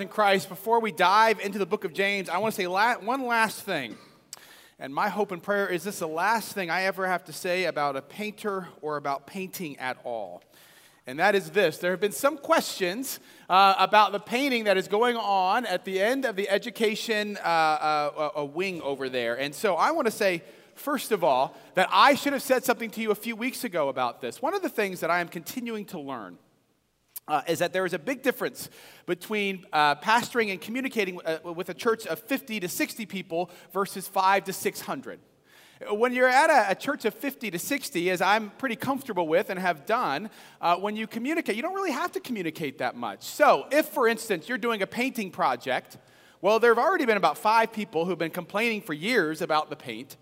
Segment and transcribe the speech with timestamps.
[0.00, 2.96] in Christ, before we dive into the book of James, I want to say la-
[2.96, 3.96] one last thing.
[4.80, 7.66] And my hope and prayer is this the last thing I ever have to say
[7.66, 10.42] about a painter or about painting at all.
[11.06, 14.88] And that is this there have been some questions uh, about the painting that is
[14.88, 19.38] going on at the end of the education uh, uh, wing over there.
[19.38, 20.42] And so I want to say,
[20.74, 23.90] first of all, that I should have said something to you a few weeks ago
[23.90, 24.42] about this.
[24.42, 26.36] One of the things that I am continuing to learn
[27.26, 28.68] uh, is that there is a big difference
[29.06, 34.06] between uh, pastoring and communicating uh, with a church of 50 to 60 people versus
[34.06, 35.18] 5 to 600.
[35.90, 39.50] When you're at a, a church of 50 to 60, as I'm pretty comfortable with
[39.50, 43.24] and have done, uh, when you communicate, you don't really have to communicate that much.
[43.24, 45.98] So, if, for instance, you're doing a painting project,
[46.40, 49.76] well, there have already been about five people who've been complaining for years about the
[49.76, 50.16] paint.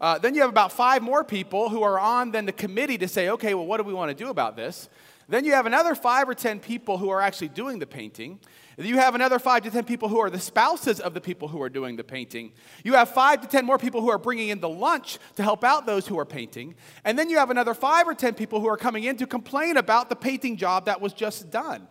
[0.00, 3.08] Uh, then you have about five more people who are on then the committee to
[3.08, 4.88] say, okay, well, what do we want to do about this?
[5.28, 8.40] Then you have another five or 10 people who are actually doing the painting.
[8.78, 11.60] You have another five to 10 people who are the spouses of the people who
[11.60, 12.52] are doing the painting.
[12.82, 15.64] You have five to 10 more people who are bringing in the lunch to help
[15.64, 16.76] out those who are painting.
[17.04, 19.76] And then you have another five or 10 people who are coming in to complain
[19.76, 21.88] about the painting job that was just done.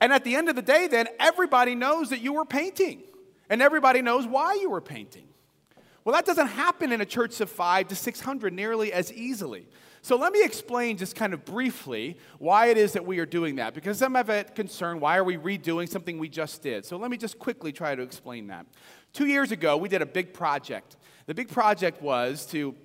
[0.00, 3.02] And at the end of the day, then, everybody knows that you were painting,
[3.48, 5.26] and everybody knows why you were painting.
[6.06, 9.66] Well, that doesn't happen in a church of five to 600 nearly as easily.
[10.02, 13.56] So let me explain just kind of briefly why it is that we are doing
[13.56, 16.84] that, because some have a concern why are we redoing something we just did?
[16.84, 18.66] So let me just quickly try to explain that.
[19.14, 20.96] Two years ago, we did a big project.
[21.26, 22.76] The big project was to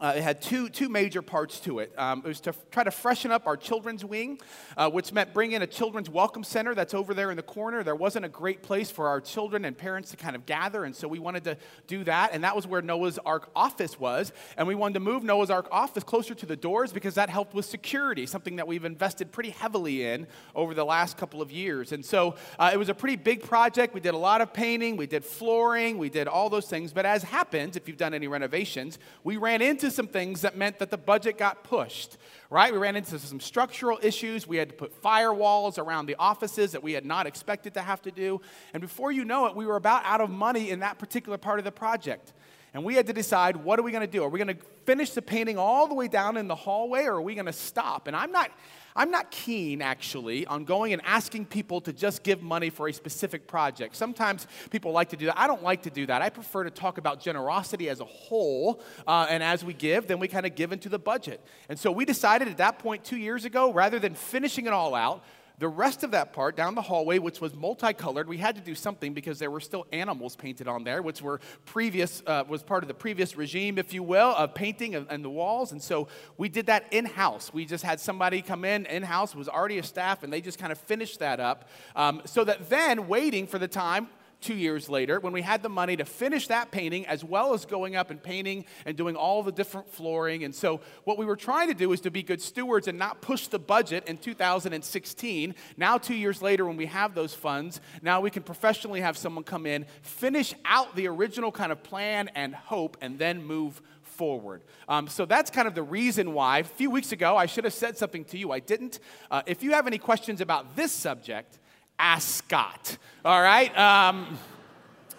[0.00, 1.92] uh, it had two, two major parts to it.
[1.98, 4.38] Um, it was to try to freshen up our children's wing,
[4.76, 7.82] uh, which meant bring in a children's welcome center that's over there in the corner.
[7.82, 10.94] There wasn't a great place for our children and parents to kind of gather, and
[10.94, 11.56] so we wanted to
[11.88, 12.30] do that.
[12.32, 14.32] And that was where Noah's Ark office was.
[14.56, 17.54] And we wanted to move Noah's Ark office closer to the doors because that helped
[17.54, 21.90] with security, something that we've invested pretty heavily in over the last couple of years.
[21.90, 23.94] And so uh, it was a pretty big project.
[23.94, 26.92] We did a lot of painting, we did flooring, we did all those things.
[26.92, 30.56] But as happens, if you've done any renovations, we ran into into some things that
[30.56, 32.16] meant that the budget got pushed,
[32.50, 32.72] right?
[32.72, 34.44] We ran into some structural issues.
[34.44, 38.02] We had to put firewalls around the offices that we had not expected to have
[38.02, 38.40] to do.
[38.74, 41.60] And before you know it, we were about out of money in that particular part
[41.60, 42.32] of the project.
[42.74, 44.24] And we had to decide what are we going to do?
[44.24, 47.14] Are we going to finish the painting all the way down in the hallway or
[47.14, 48.08] are we going to stop?
[48.08, 48.50] And I'm not
[48.98, 52.92] I'm not keen, actually, on going and asking people to just give money for a
[52.92, 53.94] specific project.
[53.94, 55.38] Sometimes people like to do that.
[55.38, 56.20] I don't like to do that.
[56.20, 60.18] I prefer to talk about generosity as a whole, uh, and as we give, then
[60.18, 61.40] we kind of give into the budget.
[61.68, 64.96] And so we decided at that point two years ago, rather than finishing it all
[64.96, 65.22] out,
[65.58, 68.74] the rest of that part down the hallway, which was multicolored, we had to do
[68.74, 72.84] something because there were still animals painted on there, which were previous, uh, was part
[72.84, 75.72] of the previous regime, if you will, of painting and the walls.
[75.72, 77.52] And so we did that in house.
[77.52, 80.58] We just had somebody come in in house, was already a staff, and they just
[80.58, 81.68] kind of finished that up.
[81.96, 84.08] Um, so that then, waiting for the time
[84.40, 87.64] two years later when we had the money to finish that painting as well as
[87.64, 90.44] going up and painting and doing all the different flooring.
[90.44, 93.20] And so, what we were trying to do is to be good stewards and not
[93.20, 95.54] push the budget in 2016.
[95.76, 99.44] Now, two years later, when we have those funds, now we can professionally have someone
[99.44, 104.62] come in, finish out the original kind of plan and hope, and then move forward.
[104.88, 106.58] Um, so that's kind of the reason why.
[106.58, 108.50] A few weeks ago, I should have said something to you.
[108.50, 108.98] I didn't.
[109.30, 111.60] Uh, if you have any questions about this subject,
[111.98, 112.98] ask Scott.
[113.24, 113.76] All right?
[113.76, 114.38] Um,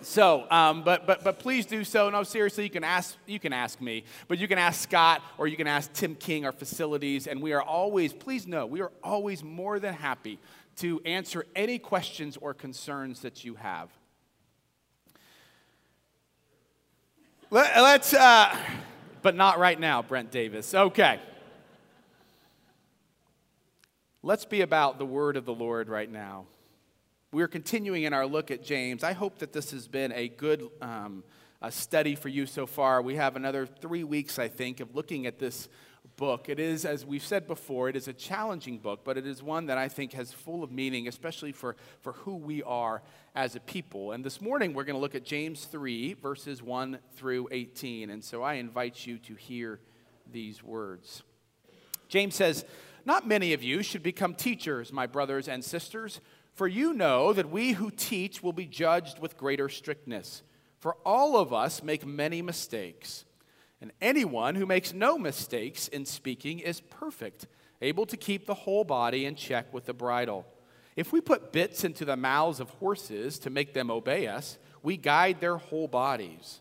[0.01, 2.09] so, um, but, but, but please do so.
[2.09, 5.47] No, seriously, you can, ask, you can ask me, but you can ask Scott or
[5.47, 8.91] you can ask Tim King, our facilities, and we are always, please know, we are
[9.03, 10.39] always more than happy
[10.78, 13.89] to answer any questions or concerns that you have.
[17.51, 18.56] Let, us uh,
[19.22, 20.73] but not right now, Brent Davis.
[20.73, 21.19] Okay.
[24.22, 26.45] Let's be about the word of the Lord right now.
[27.31, 29.03] We're continuing in our look at James.
[29.03, 31.23] I hope that this has been a good um,
[31.62, 33.03] a study for you so far.
[33.03, 35.69] We have another three weeks, I think, of looking at this
[36.18, 36.50] book.
[36.50, 39.68] It is, as we've said before, it is a challenging book, but it is one
[39.68, 43.03] that I think has full of meaning, especially for, for who we are
[43.35, 44.12] as a people.
[44.13, 48.09] And this morning, we're going to look at James 3, verses 1 through 18.
[48.09, 49.80] And so I invite you to hear
[50.31, 51.21] these words.
[52.07, 52.65] James says,
[53.06, 56.21] Not many of you should become teachers, my brothers and sisters
[56.59, 60.44] for you know that we who teach will be judged with greater strictness.
[60.79, 63.23] For all of us make many mistakes.
[63.79, 67.47] And anyone who makes no mistakes in speaking is perfect,
[67.81, 70.45] able to keep the whole body in check with the bridle.
[70.97, 74.97] If we put bits into the mouths of horses to make them obey us, we
[74.97, 76.59] guide their whole bodies.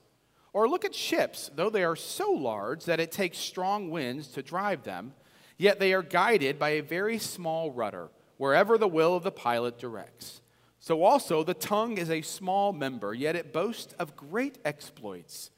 [0.52, 4.44] Or look at ships, though they are so large that it takes strong winds to
[4.44, 5.14] drive them,
[5.56, 9.79] yet they are guided by a very small rudder wherever the will of the pilot
[9.79, 10.40] directs.
[10.81, 15.50] So also the tongue is a small member, yet it boasts of great exploits.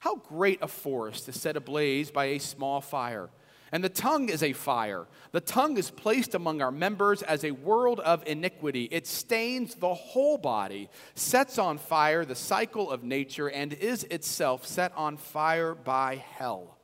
[0.00, 3.30] How great a forest is set ablaze by a small fire!
[3.70, 5.06] And the tongue is a fire.
[5.32, 8.88] The tongue is placed among our members as a world of iniquity.
[8.90, 14.66] It stains the whole body, sets on fire the cycle of nature, and is itself
[14.66, 16.77] set on fire by hell.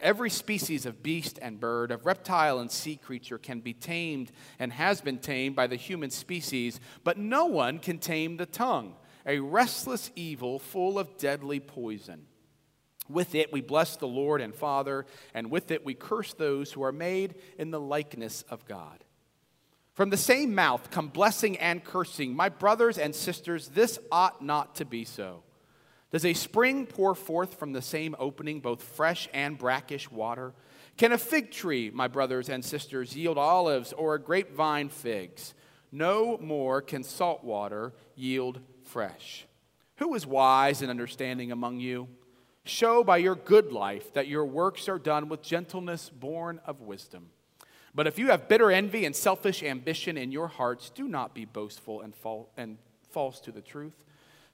[0.00, 4.72] Every species of beast and bird, of reptile and sea creature can be tamed and
[4.72, 8.94] has been tamed by the human species, but no one can tame the tongue,
[9.26, 12.26] a restless evil full of deadly poison.
[13.08, 16.82] With it we bless the Lord and Father, and with it we curse those who
[16.82, 19.04] are made in the likeness of God.
[19.92, 22.34] From the same mouth come blessing and cursing.
[22.34, 25.42] My brothers and sisters, this ought not to be so.
[26.14, 30.52] Does a spring pour forth from the same opening both fresh and brackish water?
[30.96, 35.54] Can a fig tree, my brothers and sisters, yield olives or a grapevine figs?
[35.90, 39.48] No more can salt water yield fresh.
[39.96, 42.06] Who is wise and understanding among you?
[42.64, 47.30] Show by your good life that your works are done with gentleness born of wisdom.
[47.92, 51.44] But if you have bitter envy and selfish ambition in your hearts, do not be
[51.44, 52.02] boastful
[52.56, 52.78] and,
[53.10, 53.94] false to the truth.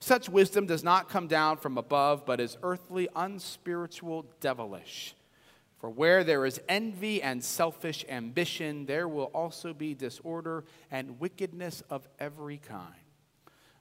[0.01, 5.15] Such wisdom does not come down from above, but is earthly, unspiritual, devilish.
[5.79, 11.83] For where there is envy and selfish ambition, there will also be disorder and wickedness
[11.91, 12.95] of every kind.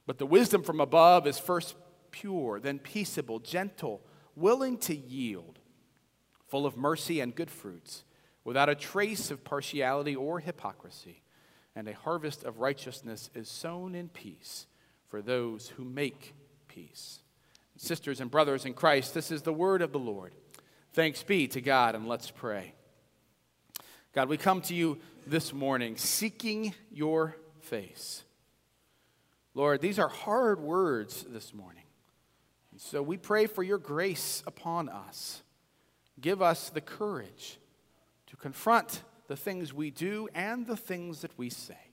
[0.06, 1.74] But the wisdom from above is first
[2.10, 4.02] pure, then peaceable, gentle,
[4.34, 5.58] willing to yield,
[6.48, 8.04] full of mercy and good fruits,
[8.44, 11.22] without a trace of partiality or hypocrisy.
[11.76, 14.66] And a harvest of righteousness is sown in peace
[15.10, 16.34] for those who make
[16.68, 17.20] peace.
[17.76, 20.32] Sisters and brothers in Christ, this is the word of the Lord.
[20.92, 22.74] Thanks be to God, and let's pray.
[24.14, 28.24] God, we come to you this morning seeking your face.
[29.54, 31.84] Lord, these are hard words this morning.
[32.72, 35.42] And so we pray for your grace upon us.
[36.20, 37.58] Give us the courage
[38.28, 41.89] to confront the things we do and the things that we say.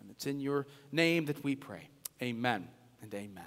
[0.00, 1.88] And it's in your name that we pray.
[2.22, 2.68] Amen
[3.02, 3.44] and amen.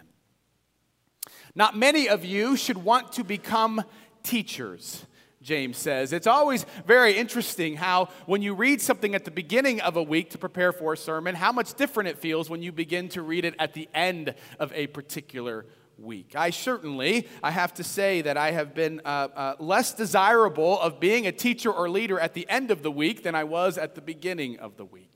[1.56, 3.83] Not many of you should want to become
[4.24, 5.06] teachers.
[5.42, 6.13] James says.
[6.13, 10.30] It's always very interesting how, when you read something at the beginning of a week
[10.31, 13.44] to prepare for a sermon, how much different it feels when you begin to read
[13.45, 15.65] it at the end of a particular
[15.97, 16.36] week.
[16.36, 21.00] I certainly, I have to say that I have been uh, uh, less desirable of
[21.00, 23.95] being a teacher or leader at the end of the week than I was at
[23.95, 25.10] the beginning of the week.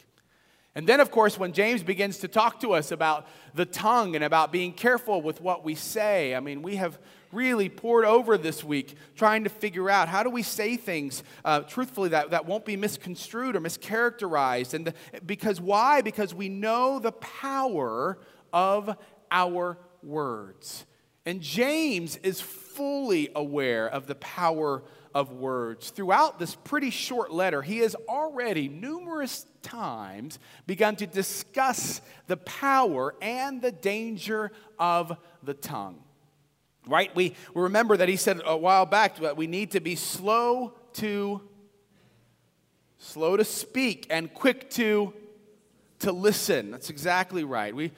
[0.78, 4.24] And then, of course, when James begins to talk to us about the tongue and
[4.26, 7.00] about being careful with what we say, I mean, we have
[7.32, 11.62] really poured over this week trying to figure out how do we say things uh,
[11.62, 14.74] truthfully that, that won't be misconstrued or mischaracterized.
[14.74, 14.94] And the,
[15.26, 16.02] because why?
[16.02, 18.20] Because we know the power
[18.52, 18.98] of
[19.32, 20.86] our words.
[21.26, 24.84] And James is fully aware of the power
[25.14, 25.90] of words.
[25.90, 33.16] Throughout this pretty short letter, he has already numerous times begun to discuss the power
[33.22, 36.02] and the danger of the tongue.
[36.88, 37.14] Right?
[37.16, 40.74] We, we remember that he said a while back that we need to be slow
[40.94, 41.42] to
[42.98, 45.14] slow to speak and quick to
[46.00, 46.72] to listen.
[46.72, 47.76] That's exactly right.
[47.76, 47.92] We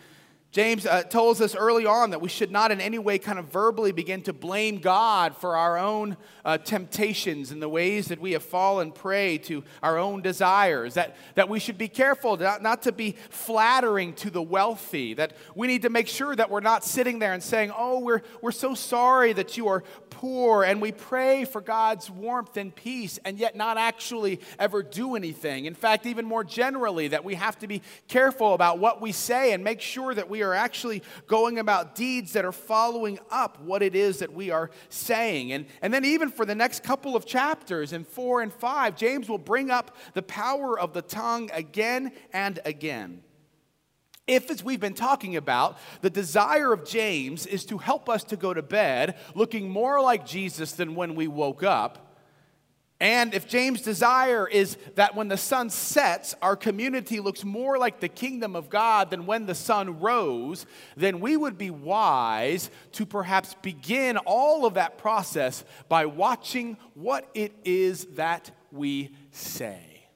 [0.58, 3.46] James uh, tells us early on that we should not in any way kind of
[3.46, 8.32] verbally begin to blame God for our own uh, temptations and the ways that we
[8.32, 10.96] have fallen prey to our own desires.
[10.96, 15.14] That, that we should be careful not, not to be flattering to the wealthy.
[15.14, 18.24] That we need to make sure that we're not sitting there and saying, Oh, we're,
[18.42, 20.64] we're so sorry that you are poor.
[20.64, 25.66] And we pray for God's warmth and peace and yet not actually ever do anything.
[25.66, 29.54] In fact, even more generally, that we have to be careful about what we say
[29.54, 33.62] and make sure that we are are actually going about deeds that are following up
[33.62, 35.52] what it is that we are saying.
[35.52, 39.30] And, and then, even for the next couple of chapters in four and five, James
[39.30, 43.22] will bring up the power of the tongue again and again.
[44.28, 48.36] If, as we've been talking about, the desire of James is to help us to
[48.36, 52.07] go to bed looking more like Jesus than when we woke up,
[53.00, 58.00] and if James' desire is that when the sun sets, our community looks more like
[58.00, 63.06] the kingdom of God than when the sun rose, then we would be wise to
[63.06, 70.08] perhaps begin all of that process by watching what it is that we say.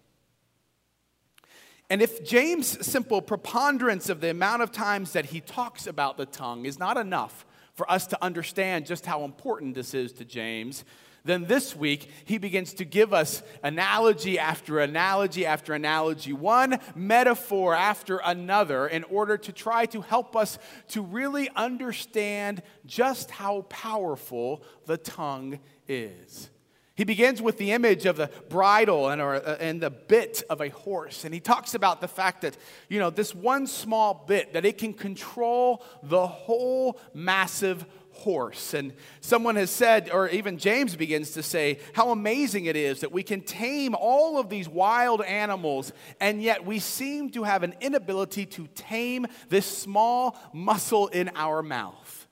[1.92, 6.26] And if James' simple preponderance of the amount of times that he talks about the
[6.26, 7.46] tongue is not enough
[7.76, 10.84] for us to understand just how important this is to James,
[11.24, 17.76] Then this week, he begins to give us analogy after analogy after analogy, one metaphor
[17.76, 20.58] after another, in order to try to help us
[20.90, 26.50] to really understand just how powerful the tongue is.
[26.96, 30.60] He begins with the image of the bridle and, or, uh, and the bit of
[30.62, 31.24] a horse.
[31.24, 32.58] And he talks about the fact that,
[32.90, 38.74] you know, this one small bit, that it can control the whole massive horse.
[38.74, 43.12] And someone has said, or even James begins to say, how amazing it is that
[43.12, 47.76] we can tame all of these wild animals, and yet we seem to have an
[47.82, 52.28] inability to tame this small muscle in our mouth.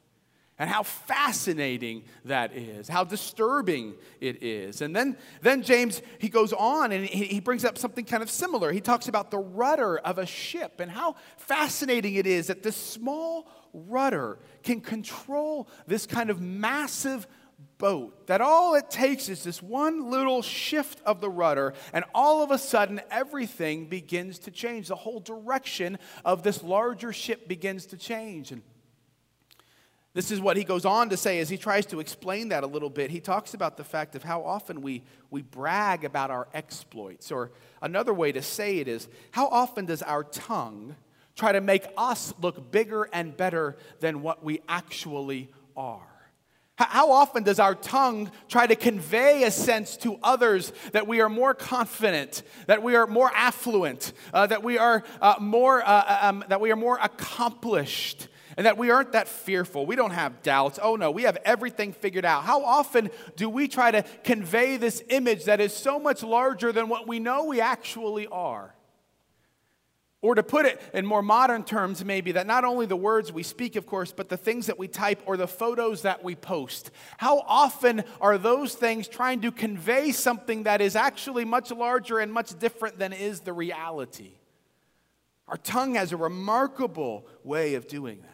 [0.62, 4.82] And how fascinating that is, how disturbing it is.
[4.82, 8.30] And then, then James, he goes on and he, he brings up something kind of
[8.30, 8.74] similar.
[8.74, 12.76] He talks about the rudder of a ship and how fascinating it is that this
[12.76, 17.28] small rudder can control this kind of massive
[17.78, 18.28] boat.
[18.28, 22.52] That all it takes is this one little shift of the rudder, and all of
[22.52, 24.88] a sudden, everything begins to change.
[24.88, 28.52] The whole direction of this larger ship begins to change.
[28.52, 28.62] And
[30.14, 32.68] this is what he goes on to say as he tries to explain that a
[32.68, 33.12] little bit.
[33.12, 37.32] He talks about the fact of how often we, we brag about our exploits.
[37.32, 40.96] Or another way to say it is, how often does our tongue
[41.39, 46.01] try to make us look bigger and better than what we actually are.
[46.75, 51.27] How often does our tongue try to convey a sense to others that we are
[51.27, 56.19] more confident, that we are more affluent, uh, that we are uh, more uh, uh,
[56.22, 59.86] um, that we are more accomplished, and that we aren't that fearful?
[59.86, 60.79] We don't have doubts.
[60.81, 62.43] Oh no, we have everything figured out.
[62.43, 66.88] How often do we try to convey this image that is so much larger than
[66.88, 68.74] what we know we actually are?
[70.22, 73.42] Or to put it in more modern terms, maybe, that not only the words we
[73.42, 76.92] speak, of course, but the things that we type or the photos that we post.
[77.18, 82.34] How often are those things trying to convey something that is actually much larger and
[82.34, 84.32] much different than is the reality?
[85.48, 88.30] Our tongue has a remarkable way of doing that.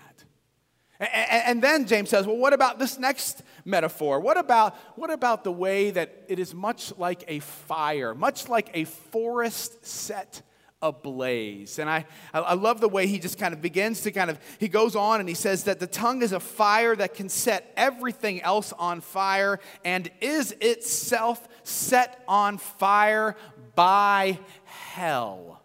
[1.14, 4.20] And then James says, well, what about this next metaphor?
[4.20, 8.70] What about, what about the way that it is much like a fire, much like
[8.74, 10.42] a forest set
[10.82, 11.80] ablaze.
[11.80, 14.68] And I, I love the way he just kind of begins to kind of, he
[14.68, 18.42] goes on and he says that the tongue is a fire that can set everything
[18.42, 23.36] else on fire and is itself set on fire
[23.76, 25.62] by hell.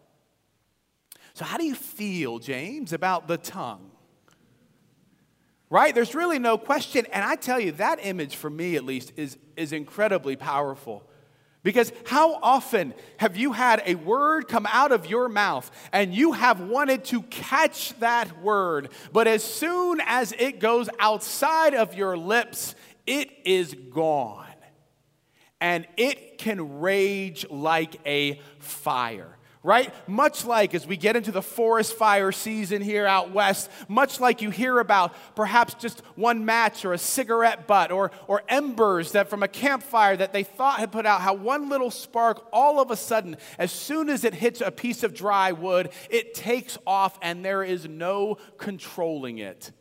[1.35, 3.91] So, how do you feel, James, about the tongue?
[5.71, 5.95] Right?
[5.95, 7.07] There's really no question.
[7.13, 11.09] And I tell you, that image, for me at least, is, is incredibly powerful.
[11.63, 16.33] Because how often have you had a word come out of your mouth and you
[16.33, 22.17] have wanted to catch that word, but as soon as it goes outside of your
[22.17, 22.75] lips,
[23.07, 24.47] it is gone.
[25.61, 29.93] And it can rage like a fire right?
[30.09, 34.41] Much like as we get into the forest fire season here out west, much like
[34.41, 39.29] you hear about perhaps just one match or a cigarette butt or, or embers that
[39.29, 42.91] from a campfire that they thought had put out, how one little spark all of
[42.91, 47.19] a sudden, as soon as it hits a piece of dry wood, it takes off
[47.21, 49.73] and there is no controlling it.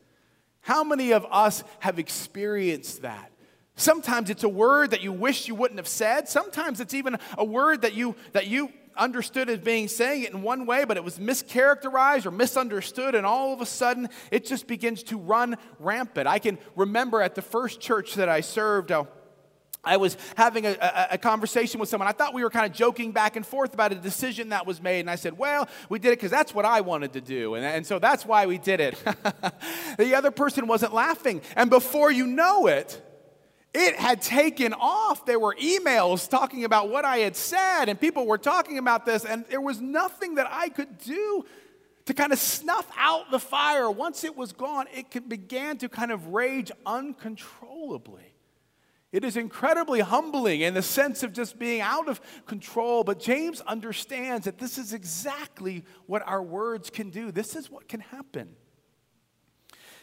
[0.62, 3.32] How many of us have experienced that?
[3.80, 6.28] Sometimes it's a word that you wish you wouldn't have said.
[6.28, 10.42] Sometimes it's even a word that you that you understood as being saying it in
[10.42, 14.68] one way, but it was mischaracterized or misunderstood, and all of a sudden it just
[14.68, 16.28] begins to run rampant.
[16.28, 19.06] I can remember at the first church that I served, uh,
[19.84, 22.10] I was having a, a, a, conversation with someone.
[22.10, 24.82] I thought we were kind of joking back and forth about a decision that was
[24.82, 25.00] made.
[25.00, 27.56] And I said, Well, we did it because that's what I wanted to do.
[27.56, 29.02] And, and so that's why we did it.
[29.98, 31.42] the other person wasn't laughing.
[31.56, 33.02] And before you know it,
[33.74, 35.26] it had taken off.
[35.26, 39.26] There were emails talking about what I had said, and people were talking about this,
[39.26, 41.46] and there was nothing that I could do
[42.06, 43.90] to kind of snuff out the fire.
[43.92, 48.34] Once it was gone, it began to kind of rage uncontrollably.
[49.12, 53.62] It is incredibly humbling in the sense of just being out of control, but James
[53.62, 57.32] understands that this is exactly what our words can do.
[57.32, 58.56] This is what can happen.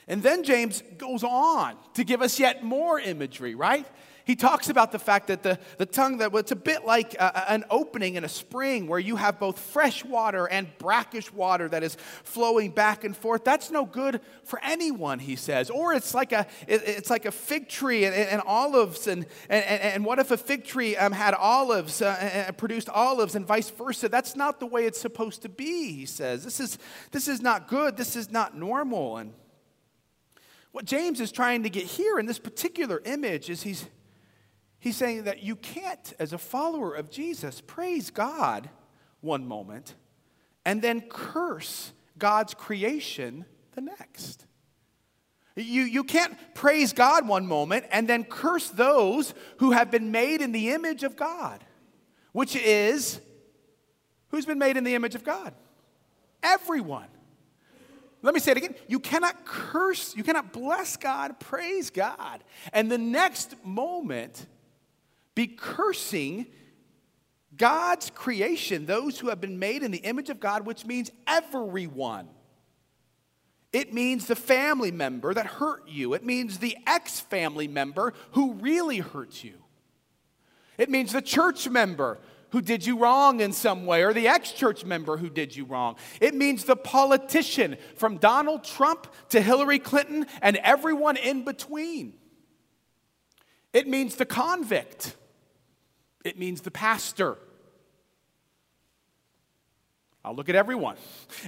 [0.09, 3.87] And then James goes on to give us yet more imagery, right?
[4.25, 7.49] He talks about the fact that the, the tongue, that it's a bit like a,
[7.49, 11.85] an opening in a spring where you have both fresh water and brackish water that
[11.85, 13.45] is flowing back and forth.
[13.45, 15.71] That's no good for anyone, he says.
[15.71, 19.07] Or it's like a, it, it's like a fig tree and, and olives.
[19.07, 23.37] And, and, and what if a fig tree um, had olives, uh, and produced olives,
[23.37, 24.09] and vice versa?
[24.09, 26.43] That's not the way it's supposed to be, he says.
[26.43, 26.79] This is,
[27.13, 27.97] this is not good.
[27.97, 29.19] This is not normal.
[29.19, 29.35] And
[30.77, 33.87] what James is trying to get here in this particular image is he's,
[34.79, 38.69] He's saying that you can't, as a follower of Jesus, praise God
[39.23, 39.95] one moment
[40.67, 44.45] and then curse God's creation the next.
[45.57, 50.43] You, you can't praise God one moment and then curse those who have been made
[50.43, 51.65] in the image of God,
[52.33, 53.19] which is
[54.29, 55.55] who's been made in the image of God?
[56.43, 57.09] Everyone.
[58.27, 58.75] Let me say it again.
[58.89, 62.43] You cannot curse, you cannot bless God, praise God,
[62.73, 64.47] and the next moment
[65.37, 66.47] be cursing
[67.57, 72.29] God's creation, those who have been made in the image of God, which means everyone.
[73.73, 76.13] It means the family member that hurt you.
[76.15, 79.55] It means the ex family member who really hurt you.
[80.79, 82.19] It means the church member
[82.51, 85.65] who did you wrong in some way, or the ex church member who did you
[85.65, 85.97] wrong.
[86.21, 92.15] It means the politician from Donald Trump to Hillary Clinton and everyone in between.
[93.73, 95.17] It means the convict.
[96.25, 97.37] It means the pastor.
[100.25, 100.97] I'll look at everyone.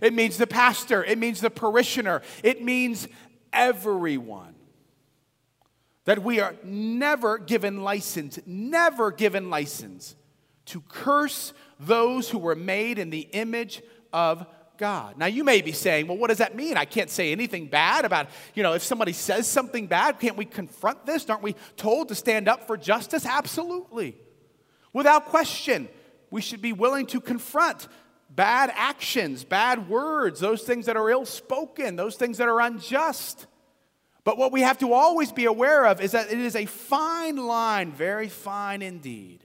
[0.03, 3.09] It means the pastor, it means the parishioner, it means
[3.53, 4.55] everyone.
[6.05, 10.15] That we are never given license, never given license
[10.69, 13.83] to curse those who were made in the image
[14.13, 14.47] of
[14.79, 15.19] God.
[15.19, 16.77] Now you may be saying, well, what does that mean?
[16.77, 20.45] I can't say anything bad about, you know, if somebody says something bad, can't we
[20.45, 21.29] confront this?
[21.29, 23.27] Aren't we told to stand up for justice?
[23.27, 24.17] Absolutely.
[24.93, 25.89] Without question,
[26.31, 27.89] we should be willing to confront
[28.31, 33.47] bad actions, bad words, those things that are ill spoken, those things that are unjust.
[34.23, 37.37] But what we have to always be aware of is that it is a fine
[37.37, 39.45] line, very fine indeed,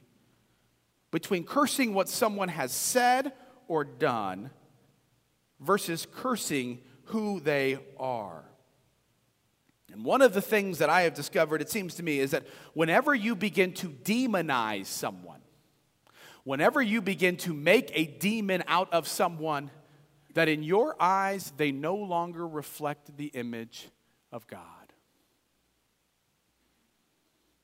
[1.13, 3.33] between cursing what someone has said
[3.67, 4.49] or done
[5.59, 8.43] versus cursing who they are.
[9.91, 12.47] And one of the things that I have discovered, it seems to me, is that
[12.73, 15.41] whenever you begin to demonize someone,
[16.45, 19.69] whenever you begin to make a demon out of someone,
[20.33, 23.87] that in your eyes they no longer reflect the image
[24.31, 24.82] of God.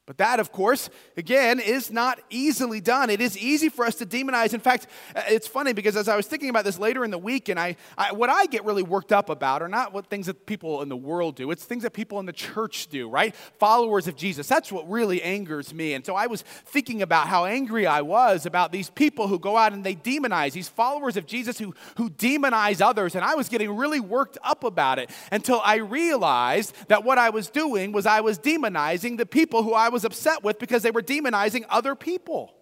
[0.10, 3.12] But that, of course, again, is not easily done.
[3.12, 4.56] It is easy for us to demonize.
[4.56, 7.20] In fact, uh, it's funny because as I was thinking about this later in the
[7.20, 10.26] week, and I, I, what I get really worked up about are not what things
[10.26, 13.36] that people in the world do, it's things that people in the church do, right?
[13.60, 14.48] Followers of Jesus.
[14.48, 15.94] That's what really angers me.
[15.94, 19.58] And so I was thinking about how angry I was about these people who go
[19.58, 23.14] out and they demonize, these followers of Jesus who, who demonize others.
[23.14, 27.30] And I was getting really worked up about it until I realized that what I
[27.30, 30.82] was doing was I was demonizing the people who I was was upset with because
[30.82, 32.54] they were demonizing other people.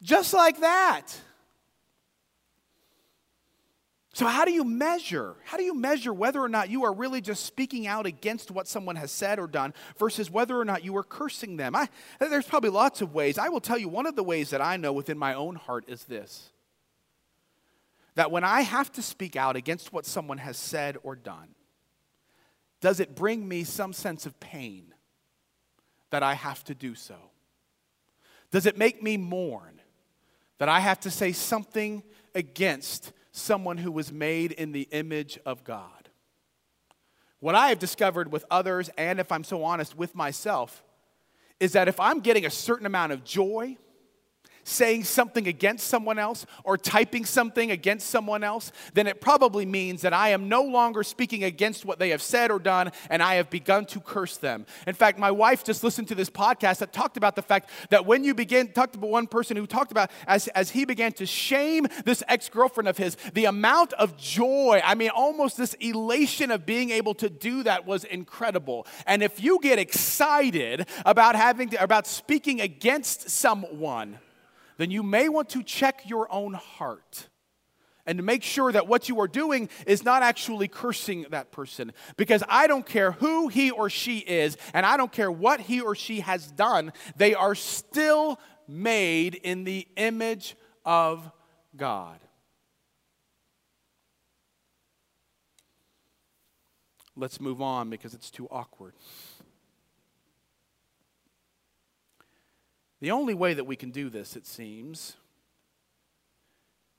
[0.00, 1.08] Just like that.
[4.14, 5.34] So, how do you measure?
[5.44, 8.68] How do you measure whether or not you are really just speaking out against what
[8.68, 11.74] someone has said or done versus whether or not you are cursing them?
[11.74, 11.88] I,
[12.20, 13.36] there's probably lots of ways.
[13.38, 15.86] I will tell you one of the ways that I know within my own heart
[15.88, 16.50] is this
[18.14, 21.48] that when I have to speak out against what someone has said or done,
[22.82, 24.91] does it bring me some sense of pain?
[26.12, 27.16] That I have to do so?
[28.50, 29.80] Does it make me mourn
[30.58, 35.64] that I have to say something against someone who was made in the image of
[35.64, 36.10] God?
[37.40, 40.84] What I have discovered with others, and if I'm so honest, with myself,
[41.58, 43.78] is that if I'm getting a certain amount of joy,
[44.64, 50.02] saying something against someone else or typing something against someone else, then it probably means
[50.02, 53.34] that I am no longer speaking against what they have said or done and I
[53.36, 54.66] have begun to curse them.
[54.86, 58.06] In fact, my wife just listened to this podcast that talked about the fact that
[58.06, 61.26] when you begin, talked about one person who talked about as, as he began to
[61.26, 66.50] shame this ex girlfriend of his, the amount of joy, I mean, almost this elation
[66.50, 68.86] of being able to do that was incredible.
[69.06, 74.18] And if you get excited about having to, about speaking against someone,
[74.78, 77.28] then you may want to check your own heart
[78.06, 81.92] and to make sure that what you are doing is not actually cursing that person.
[82.16, 85.80] Because I don't care who he or she is, and I don't care what he
[85.80, 91.30] or she has done, they are still made in the image of
[91.76, 92.18] God.
[97.14, 98.94] Let's move on because it's too awkward.
[103.02, 105.16] The only way that we can do this, it seems,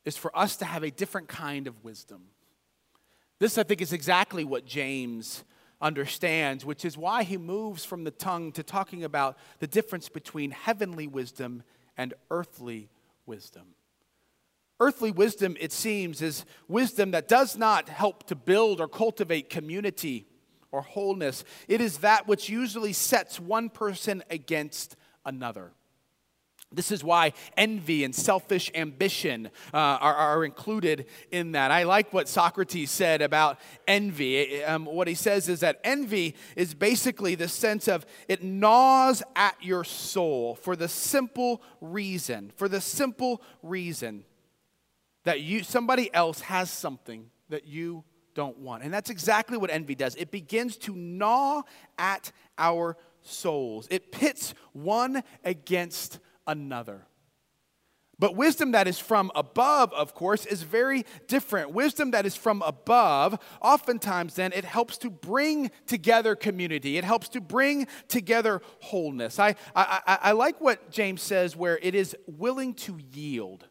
[0.04, 2.24] is for us to have a different kind of wisdom.
[3.40, 5.46] This, I think, is exactly what James
[5.80, 10.52] understands, which is why he moves from the tongue to talking about the difference between
[10.52, 11.64] heavenly wisdom
[11.96, 12.90] and earthly
[13.26, 13.68] wisdom.
[14.82, 20.28] Earthly wisdom, it seems, is wisdom that does not help to build or cultivate community
[20.70, 21.46] or wholeness.
[21.70, 25.72] It is that which usually sets one person against another.
[26.74, 31.72] This is why envy and selfish ambition uh, are, are, included in that.
[31.72, 34.64] I like what Socrates said about envy.
[34.64, 39.56] Um, what he says is that envy is basically the sense of it gnaws at
[39.62, 44.26] your soul for the simple reason, for the simple reason
[45.24, 48.84] that you somebody else has something that you don't want.
[48.84, 50.16] And that's exactly what envy does.
[50.16, 51.62] It begins to gnaw
[51.98, 53.88] at our souls.
[53.90, 57.06] It pits one against another.
[58.20, 61.72] But wisdom that is from above, of course, is very different.
[61.72, 66.98] Wisdom that is from above, oftentimes then, it helps to bring together community.
[66.98, 69.40] It helps to bring together wholeness.
[69.40, 73.66] I, I, I, like what James says, where it is willing to yield.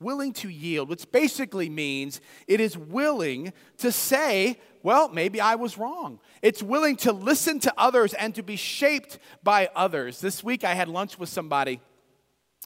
[0.00, 5.76] Willing to yield, which basically means it is willing to say, well, maybe I was
[5.76, 6.18] wrong.
[6.40, 10.20] It's willing to listen to others and to be shaped by others.
[10.20, 11.80] This week I had lunch with somebody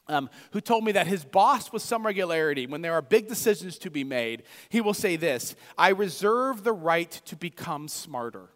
[0.09, 3.77] um, who told me that his boss, with some regularity, when there are big decisions
[3.79, 8.49] to be made, he will say this I reserve the right to become smarter.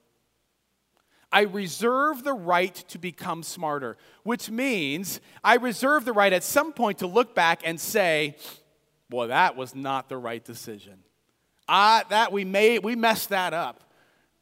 [1.32, 6.74] I reserve the right to become smarter, which means I reserve the right at some
[6.74, 8.36] point to look back and say,
[9.10, 11.00] Well, that was not the right decision.
[11.70, 13.94] Ah, that we made, we messed that up,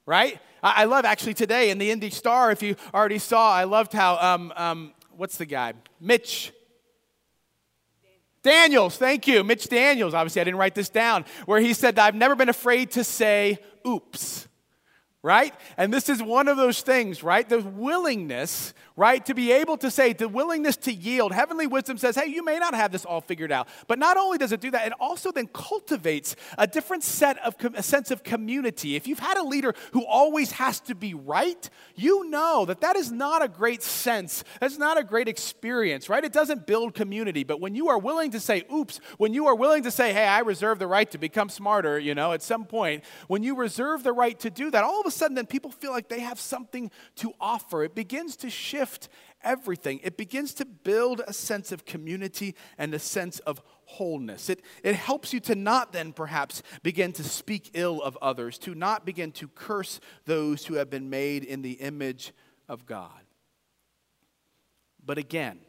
[0.08, 0.39] right?
[0.63, 4.17] I, love actually today in the Indy Star, if you already saw, I loved how,
[4.17, 5.74] um, um, what's the guy?
[6.02, 6.52] Mitch
[8.43, 9.43] Daniels, thank you.
[9.43, 12.91] Mitch Daniels, obviously, I didn't write this down, where he said, I've never been afraid
[12.91, 14.48] to say oops
[15.21, 15.53] right?
[15.77, 17.47] And this is one of those things, right?
[17.47, 21.34] The willingness, right, to be able to say, the willingness to yield.
[21.34, 23.67] Heavenly wisdom says, hey, you may not have this all figured out.
[23.88, 27.55] But not only does it do that, it also then cultivates a different set of
[27.75, 28.95] a sense of community.
[28.95, 32.95] If you've had a leader who always has to be right, you know that that
[32.95, 34.45] is not a great sense.
[34.62, 36.23] That's not a great experience, right?
[36.23, 37.43] It doesn't build community.
[37.43, 40.27] But when you are willing to say, oops, when you are willing to say, hey,
[40.27, 44.03] I reserve the right to become smarter, you know, at some point, when you reserve
[44.03, 46.39] the right to do that, all of a sudden then people feel like they have
[46.39, 47.84] something to offer.
[47.84, 49.10] It begins to shift
[49.43, 50.00] everything.
[50.04, 54.50] It begins to build a sense of community and a sense of wholeness.
[54.50, 58.76] It, it helps you to not then perhaps begin to speak ill of others, to
[58.76, 62.32] not begin to curse those who have been made in the image
[62.67, 63.24] of God.
[65.04, 65.60] But again,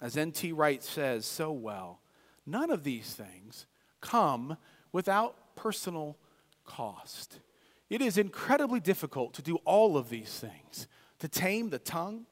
[0.00, 0.52] as N.T.
[0.52, 2.00] Wright says so well,
[2.44, 3.66] none of these things
[4.00, 4.56] come
[4.90, 6.18] without personal
[6.64, 7.38] cost.
[7.92, 12.24] It is incredibly difficult to do all of these things to tame the tongue,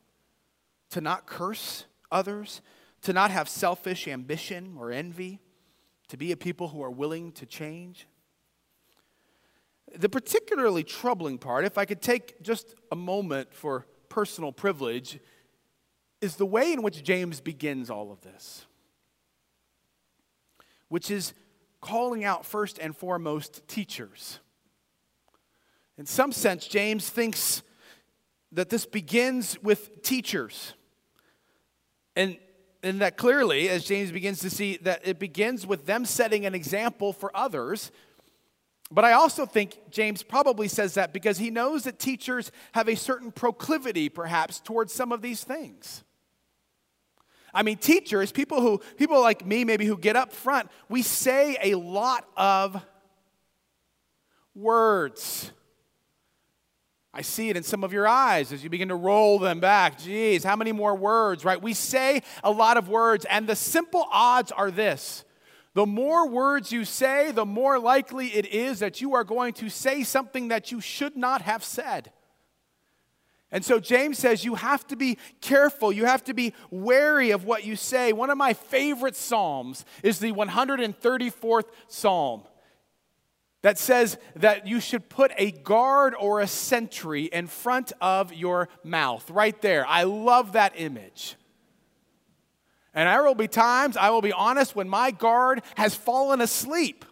[0.89, 2.63] to not curse others,
[3.03, 5.39] to not have selfish ambition or envy,
[6.09, 8.07] to be a people who are willing to change.
[9.95, 15.21] The particularly troubling part, if I could take just a moment for personal privilege,
[16.23, 18.65] is the way in which James begins all of this,
[20.89, 21.35] which is
[21.83, 24.41] calling out first and foremost teachers.
[26.01, 27.63] In some sense, James thinks
[28.53, 30.73] that this begins with teachers.
[32.17, 32.39] And,
[32.83, 36.55] and that clearly, as James begins to see, that it begins with them setting an
[36.55, 37.93] example for others.
[38.91, 42.97] But I also think James probably says that because he knows that teachers have a
[42.97, 46.03] certain proclivity, perhaps, towards some of these things.
[47.53, 51.59] I mean, teachers, people who, people like me, maybe who get up front, we say
[51.63, 52.83] a lot of
[54.55, 55.53] words.
[57.13, 59.99] I see it in some of your eyes as you begin to roll them back.
[59.99, 61.61] Geez, how many more words, right?
[61.61, 65.25] We say a lot of words, and the simple odds are this
[65.73, 69.69] the more words you say, the more likely it is that you are going to
[69.69, 72.11] say something that you should not have said.
[73.53, 75.93] And so James says you have to be careful.
[75.93, 78.13] You have to be wary of what you say.
[78.13, 82.43] One of my favorite Psalms is the 134th Psalm
[83.63, 88.69] that says that you should put a guard or a sentry in front of your
[88.83, 89.87] mouth, right there.
[89.87, 91.37] I love that image.
[92.95, 97.05] And there will be times, I will be honest, when my guard has fallen asleep.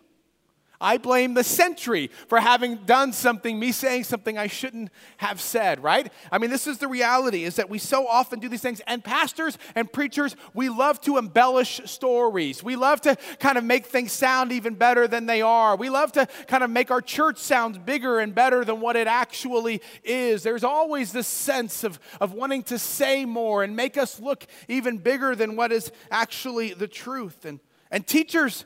[0.81, 5.83] I blame the sentry for having done something, me saying something I shouldn't have said,
[5.83, 6.13] right?
[6.31, 8.81] I mean, this is the reality is that we so often do these things.
[8.87, 12.63] And pastors and preachers, we love to embellish stories.
[12.63, 15.75] We love to kind of make things sound even better than they are.
[15.75, 19.09] We love to kind of make our church sound bigger and better than what it
[19.09, 20.45] actually is.
[20.45, 24.99] There's always this sense of, of wanting to say more and make us look even
[24.99, 27.45] bigger than what is actually the truth.
[27.45, 27.59] And,
[27.91, 28.65] and teachers,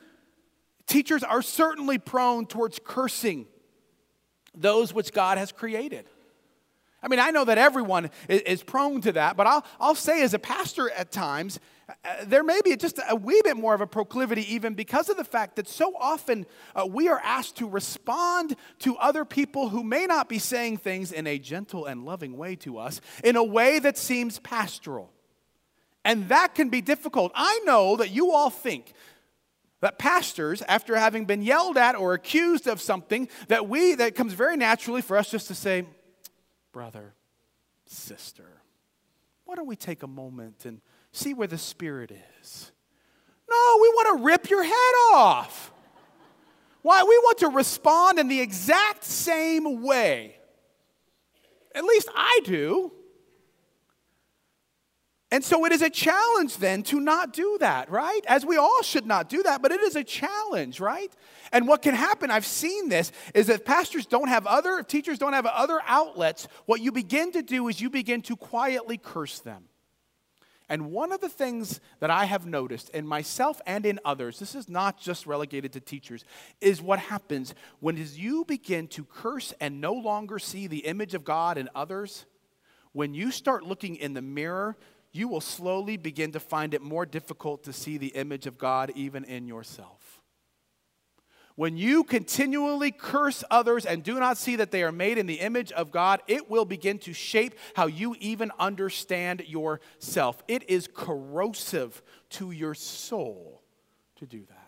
[0.87, 3.47] Teachers are certainly prone towards cursing
[4.55, 6.07] those which God has created.
[7.03, 10.35] I mean, I know that everyone is, prone to that, but I'll, I'll say as
[10.35, 13.88] a pastor at times, uh, there may be just a wee bit more of a
[13.88, 18.55] proclivity, even because of the fact that so often uh, we are asked to respond
[18.81, 22.55] to other people who may not be saying things in a gentle and loving way
[22.57, 25.11] to us, in a way that seems pastoral.
[26.05, 27.33] And that can be difficult.
[27.35, 28.92] I know that you all think
[29.83, 34.33] that pastors, after having been yelled at or accused of something, that we, that comes
[34.33, 35.85] very naturally for us just to say,
[36.73, 37.14] brother,
[37.85, 38.47] sister,
[39.45, 42.71] why don't we take a moment and see where the Spirit is?
[43.51, 45.73] No, we want to rip your head off.
[46.83, 47.03] Why?
[47.03, 50.37] We want to respond in the exact same way.
[51.75, 52.92] At least I do.
[55.33, 58.21] And so it is a challenge then to not do that, right?
[58.29, 61.11] As we all should not do that, but it is a challenge, right?
[61.53, 65.18] And what can happen, I've seen this, is that pastors don't have other, if teachers
[65.18, 66.49] don't have other outlets.
[66.66, 69.64] What you begin to do is you begin to quietly curse them.
[70.68, 74.55] And one of the things that I have noticed in myself and in others, this
[74.55, 76.27] is not just relegated to teachers,
[76.61, 81.14] is what happens when as you begin to curse and no longer see the image
[81.14, 82.27] of God in others,
[82.92, 84.77] when you start looking in the mirror
[85.12, 88.92] you will slowly begin to find it more difficult to see the image of God
[88.94, 90.22] even in yourself.
[91.55, 95.40] When you continually curse others and do not see that they are made in the
[95.40, 100.42] image of God, it will begin to shape how you even understand yourself.
[100.48, 103.62] It is corrosive to your soul
[104.16, 104.62] to do that.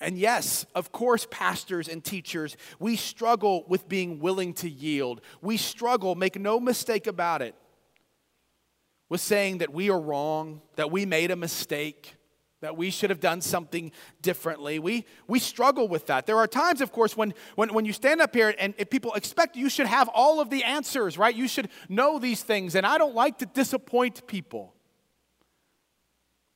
[0.00, 5.20] And yes, of course, pastors and teachers, we struggle with being willing to yield.
[5.42, 7.54] We struggle, make no mistake about it,
[9.08, 12.14] with saying that we are wrong, that we made a mistake,
[12.60, 13.90] that we should have done something
[14.22, 14.78] differently.
[14.78, 16.26] We, we struggle with that.
[16.26, 19.56] There are times, of course, when, when, when you stand up here and people expect
[19.56, 21.34] you should have all of the answers, right?
[21.34, 22.74] You should know these things.
[22.74, 24.74] And I don't like to disappoint people.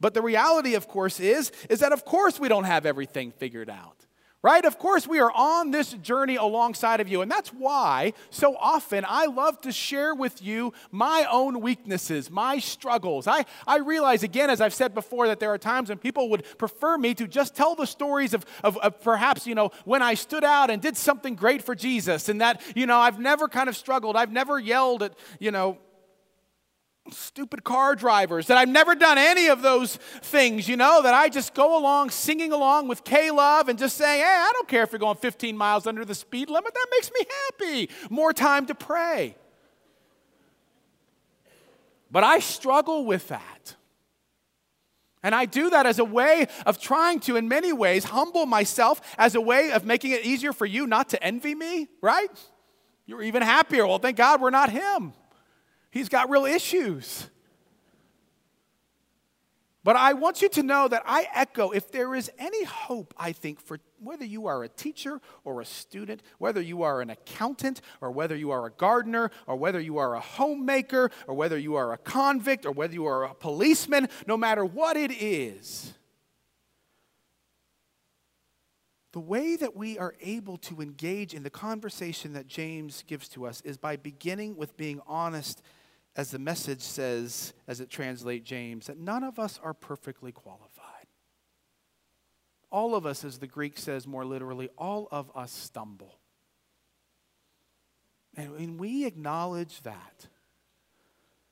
[0.02, 3.70] But the reality, of course, is, is that of course we don't have everything figured
[3.70, 3.96] out.
[4.44, 4.64] Right?
[4.64, 7.22] Of course, we are on this journey alongside of you.
[7.22, 12.58] And that's why so often I love to share with you my own weaknesses, my
[12.58, 13.28] struggles.
[13.28, 16.44] I, I realize, again, as I've said before, that there are times when people would
[16.58, 20.14] prefer me to just tell the stories of, of, of perhaps, you know, when I
[20.14, 22.28] stood out and did something great for Jesus.
[22.28, 24.16] And that, you know, I've never kind of struggled.
[24.16, 25.78] I've never yelled at, you know,
[27.10, 31.28] stupid car drivers, that I've never done any of those things, you know, that I
[31.28, 34.82] just go along singing along with K Love and just saying, hey, I don't care
[34.82, 36.72] if you're going 15 miles under the speed limit.
[36.72, 37.90] That makes me happy.
[38.08, 39.36] More time to pray.
[42.10, 43.74] But I struggle with that.
[45.24, 49.00] And I do that as a way of trying to, in many ways, humble myself,
[49.16, 52.28] as a way of making it easier for you not to envy me, right?
[53.06, 53.86] You're even happier.
[53.86, 55.12] Well, thank God we're not him.
[55.92, 57.28] He's got real issues.
[59.84, 63.32] But I want you to know that I echo if there is any hope, I
[63.32, 67.82] think, for whether you are a teacher or a student, whether you are an accountant
[68.00, 71.74] or whether you are a gardener or whether you are a homemaker or whether you
[71.74, 75.92] are a convict or whether you are a policeman, no matter what it is,
[79.12, 83.44] the way that we are able to engage in the conversation that James gives to
[83.44, 85.60] us is by beginning with being honest
[86.14, 91.06] as the message says, as it translates James, that none of us are perfectly qualified.
[92.70, 96.18] All of us, as the Greek says more literally, all of us stumble.
[98.36, 100.28] And when we acknowledge that,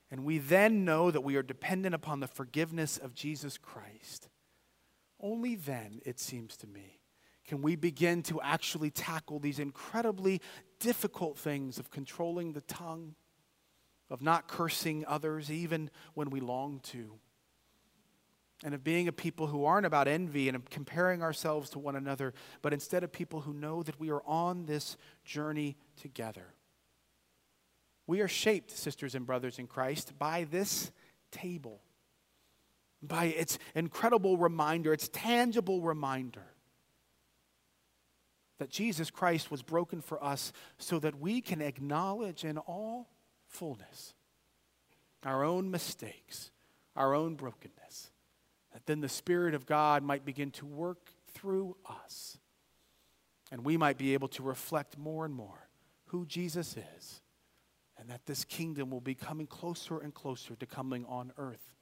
[0.09, 4.29] and we then know that we are dependent upon the forgiveness of Jesus Christ,
[5.19, 6.99] only then, it seems to me,
[7.45, 10.41] can we begin to actually tackle these incredibly
[10.79, 13.15] difficult things of controlling the tongue
[14.11, 17.13] of not cursing others even when we long to,
[18.63, 22.33] and of being a people who aren't about envy and comparing ourselves to one another,
[22.61, 26.53] but instead of people who know that we are on this journey together.
[28.05, 30.91] We are shaped, sisters and brothers in Christ, by this
[31.31, 31.81] table,
[33.01, 36.45] by its incredible reminder, its tangible reminder
[38.59, 43.09] that Jesus Christ was broken for us so that we can acknowledge in all
[43.51, 44.13] fullness,
[45.23, 46.51] our own mistakes,
[46.95, 48.09] our own brokenness,
[48.73, 52.37] that then the Spirit of God might begin to work through us.
[53.51, 55.67] And we might be able to reflect more and more
[56.07, 57.21] who Jesus is,
[57.97, 61.75] and that this kingdom will be coming closer and closer to coming on earth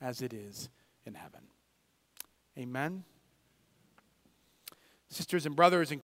[0.00, 0.68] as it is
[1.04, 1.42] in heaven.
[2.58, 3.04] Amen.
[5.08, 5.94] Sisters and brothers in